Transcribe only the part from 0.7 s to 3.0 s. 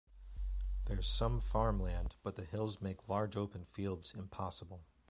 There is some farmland, but the hills